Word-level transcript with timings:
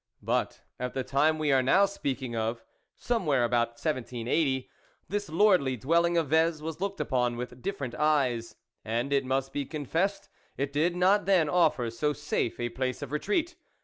But 0.23 0.63
at 0.79 0.95
the 0.95 1.03
time 1.03 1.37
we 1.37 1.51
are 1.51 1.61
now 1.61 1.85
speaking 1.85 2.35
of, 2.35 2.63
somewhere 2.97 3.43
about 3.43 3.73
1780, 3.77 4.67
this 5.07 5.29
lordly 5.29 5.77
dwelling 5.77 6.17
of 6.17 6.29
Vez 6.29 6.59
was 6.59 6.81
looked 6.81 6.99
upon 6.99 7.37
with 7.37 7.61
different 7.61 7.93
eyes, 7.93 8.55
and, 8.83 9.13
it 9.13 9.25
must 9.25 9.53
be 9.53 9.63
confessed, 9.63 10.27
it 10.57 10.73
did 10.73 10.95
not 10.95 11.27
then 11.27 11.47
offer 11.47 11.91
so 11.91 12.13
safe 12.13 12.59
a 12.59 12.69
place 12.69 13.03
of 13.03 13.11
retreat. 13.11 13.55